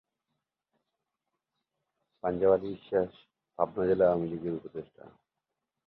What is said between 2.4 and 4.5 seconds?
আলী বিশ্বাস পাবনা জেলা আওয়ামী